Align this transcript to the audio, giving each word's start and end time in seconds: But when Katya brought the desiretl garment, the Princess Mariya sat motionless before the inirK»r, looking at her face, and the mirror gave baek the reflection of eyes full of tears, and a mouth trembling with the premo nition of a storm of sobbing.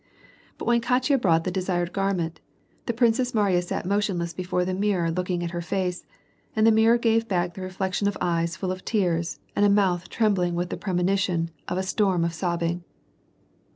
But 0.57 0.65
when 0.65 0.81
Katya 0.81 1.19
brought 1.19 1.43
the 1.43 1.51
desiretl 1.51 1.93
garment, 1.93 2.39
the 2.87 2.91
Princess 2.93 3.35
Mariya 3.35 3.61
sat 3.61 3.85
motionless 3.85 4.33
before 4.33 4.65
the 4.65 4.71
inirK»r, 4.73 5.11
looking 5.11 5.43
at 5.43 5.51
her 5.51 5.61
face, 5.61 6.07
and 6.55 6.65
the 6.65 6.71
mirror 6.71 6.97
gave 6.97 7.27
baek 7.27 7.53
the 7.53 7.61
reflection 7.61 8.07
of 8.07 8.17
eyes 8.19 8.55
full 8.55 8.71
of 8.71 8.83
tears, 8.83 9.37
and 9.55 9.63
a 9.63 9.69
mouth 9.69 10.09
trembling 10.09 10.55
with 10.55 10.71
the 10.71 10.75
premo 10.77 11.01
nition 11.03 11.49
of 11.67 11.77
a 11.77 11.83
storm 11.83 12.23
of 12.25 12.33
sobbing. 12.33 12.83